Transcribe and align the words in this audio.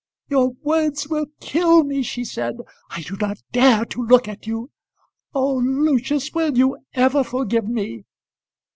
"Your 0.31 0.53
words 0.63 1.07
will 1.09 1.27
kill 1.41 1.83
me," 1.83 2.01
she 2.01 2.23
said. 2.25 2.55
"I 2.89 3.01
do 3.03 3.15
not 3.17 3.37
dare 3.51 3.85
to 3.85 4.03
look 4.03 4.27
at 4.27 4.47
you. 4.47 4.71
Oh! 5.35 5.57
Lucius, 5.57 6.33
will 6.33 6.57
you 6.57 6.79
ever 6.95 7.23
forgive 7.23 7.67
me?" 7.67 8.05